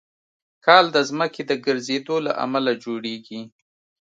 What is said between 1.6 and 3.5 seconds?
ګرځېدو له امله جوړېږي.